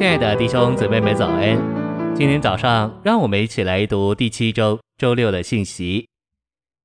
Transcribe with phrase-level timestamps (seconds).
[0.00, 1.58] 亲爱的弟兄姊妹们早安！
[2.16, 6.08] 今天早上，让我们一起来读第七周周六的信息。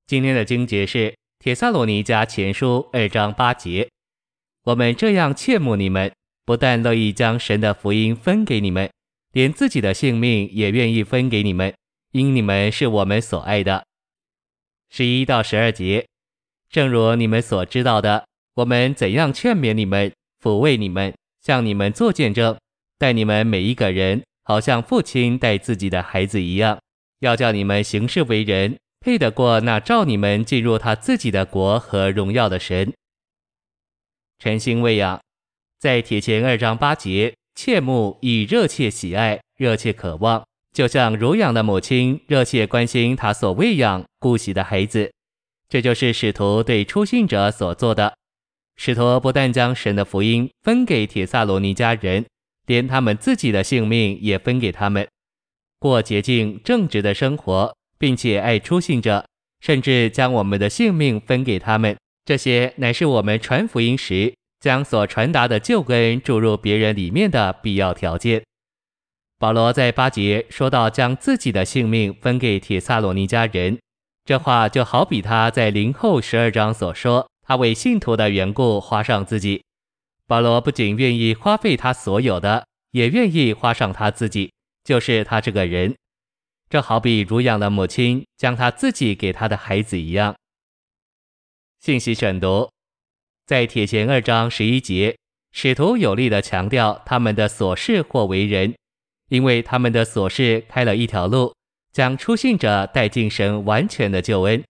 [0.06, 3.88] 今天的经节是《帖撒罗尼迦前书》二章八节。
[4.66, 6.12] 我们这样切慕你们，
[6.44, 8.92] 不但乐意将神的福音分给你们，
[9.32, 11.74] 连自己的性命也愿意分给你们，
[12.12, 13.86] 因你们是我们所爱的。
[14.90, 16.06] 十一到十二节，
[16.70, 20.12] 正如你们所知道的，我们怎样劝勉你们，
[20.44, 22.58] 抚慰你们，向你们做见证。
[22.98, 26.80] 待你们每一个人，好像父亲待自己的孩子一样，
[27.20, 32.94] 要叫你们行事为人，配得过那召你们进入他自己的国和荣耀的神。
[34.40, 35.20] 诚心喂养，
[35.80, 45.12] 在帖前二章八节，切慕以热切喜爱、热切渴望，就像乳养的母亲热切关心她所喂养、顾惜的孩子。
[45.68, 48.14] 这就是使徒对初信者所做的。
[48.78, 52.26] 使徒不但将神的福音分给帖撒罗尼迦人。
[52.66, 55.08] 连他们自己的性命也分给他们，
[55.80, 59.26] 过洁净正直的生活，并且爱出信者，
[59.62, 61.96] 甚至将我们的性命分给他们。
[62.26, 68.42] 这些乃是我们传福音时将所传达的救恩注入别人里面的必要条件。
[69.38, 73.78] 保罗在八节说到将自己的性命分给帖撒罗尼迦人，
[74.24, 79.65] 这话就好比他在灵后十二章所说，他为信徒的缘故花上自己。
[80.28, 84.52] 保罗不仅愿意花费他所有的，也愿意花上他自己，
[84.84, 85.96] 就是他这个人。
[86.68, 90.36] 这好比乳养的母亲将他自己给他的孩子一样。
[91.80, 92.72] 信息选读，
[93.46, 95.16] 在铁前二章十一节，
[95.52, 98.74] 使徒有力地强调他们的所事或为人，
[99.30, 101.54] 因为他们的所事开了一条路，
[101.92, 104.64] 将出信者带进神完全的救恩。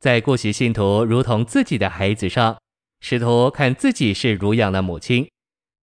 [0.00, 2.58] 在顾惜信徒如同自己的孩子上。
[3.04, 5.28] 使徒看自己是儒养的母亲，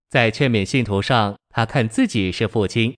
[0.08, 2.96] 在劝勉信徒上，他看自己是父亲。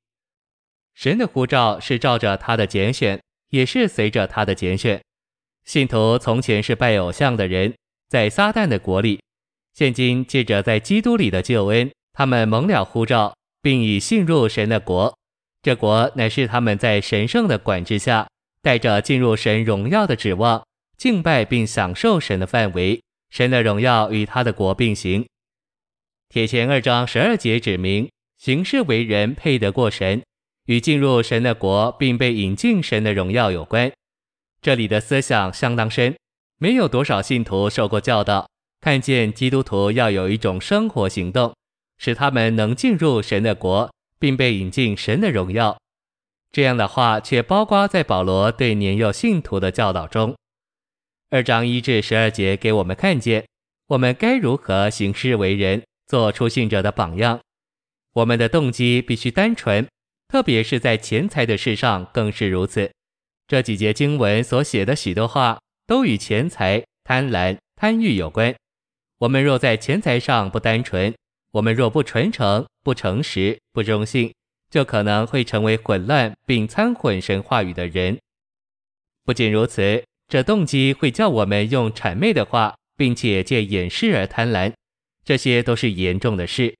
[0.95, 5.03] 神的呼召是照着他的拣选，也是随着他的拣选。
[5.65, 7.75] 信徒从前是拜偶像的人，
[8.09, 9.19] 在撒旦的国里；
[9.75, 15.13] 现今借着在基督里的救恩，他们蒙了呼召，并已信入神的国。
[15.63, 18.29] 这国乃是他们在神圣的管制下，
[18.63, 20.65] 带着进入神荣耀的指望，
[20.97, 23.03] 敬拜并享受神的范围。
[23.33, 25.27] 神的荣耀与他的国并行。
[26.29, 30.23] 帖前二章十二节指明，行事为人配得过神，
[30.67, 33.91] 与进入神的国并被引进神的荣耀有关。
[34.61, 36.15] 这里的思想相当深，
[36.59, 38.47] 没有多少信徒受过教导，
[38.83, 41.57] 看见基督徒要有一种生活行动，
[41.97, 45.79] 使他们能进入神的国，并被引进神的荣耀。
[46.51, 50.37] 这样的话却包括在保罗对年幼信徒的教导中。
[51.33, 53.47] 二章一至十二节给我们看见，
[53.87, 57.41] 我们该如何行事为人，做出信者的榜样。
[58.13, 59.89] 我们的动机必须单纯，
[60.29, 62.93] 特别是在钱财的事上更是如此。
[63.47, 68.55] 这几节经文所写的许多话，都与钱财、贪婪、贪欲有关。
[69.17, 71.15] 我们若在钱财上不单纯，
[71.53, 74.31] 我们若不纯诚、不诚实、不忠信，
[74.69, 78.19] 就可能会成为混乱并掺混神话语的人。
[79.25, 80.05] 不仅如此。
[80.33, 84.73] 这动机会叫我们用谄媚的话，并且借掩饰而贪婪，
[85.27, 86.75] 这些都是严重的事。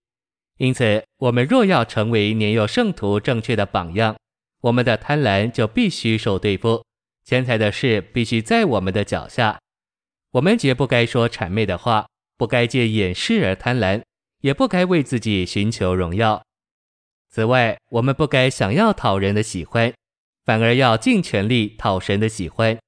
[0.57, 4.17] 因此，我们若要成为年幼圣徒正确的榜样，
[4.63, 6.83] 我们的贪婪就必须受对付，
[7.27, 9.61] 钱财的事必须在我们的脚下。
[10.31, 12.07] 我们绝不该说谄媚的话，
[12.39, 14.01] 不该借掩饰而贪婪，
[14.41, 16.43] 也不该为自己寻求荣耀。
[17.29, 19.93] 此外，我们不该想要讨人的喜欢，
[20.47, 22.79] 反而要尽全力讨神的喜欢。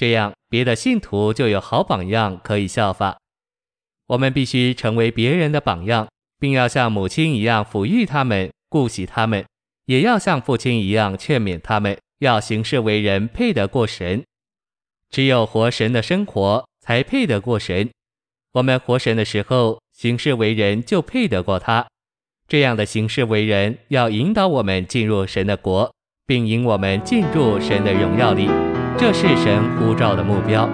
[0.00, 3.18] 这样，别的信徒就有好榜样可以效法。
[4.06, 9.44] 我们必须成为别人的榜样，并要像母亲一样抚育他们、顾惜他们，
[9.84, 14.24] 也要像父亲一样劝勉他们，要行事为人配得过神。
[15.10, 17.90] 只有活神的生活，才配得过神。
[18.54, 21.86] 我们活神的时候，行事为人就配得过他。
[22.48, 25.94] 这样的行事为人，要引导我们进入神的国，
[26.24, 28.48] 并引我们进入神的荣耀里。
[28.98, 30.68] 这是神呼召的目标。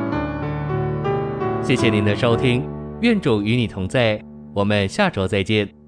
[1.63, 2.69] 谢谢您的收听，
[3.01, 4.21] 愿主与你同在，
[4.55, 5.86] 我们下周再见。